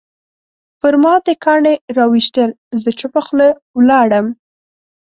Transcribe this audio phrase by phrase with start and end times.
[0.79, 2.49] پرما دې کاڼي راویشتل
[2.81, 4.27] زه چوپه خوله ولاړم